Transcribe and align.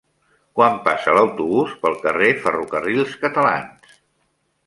Quan 0.59 0.77
passa 0.87 1.13
l'autobús 1.17 1.75
pel 1.83 1.99
carrer 2.07 2.31
Ferrocarrils 2.47 3.13
Catalans? 3.27 3.97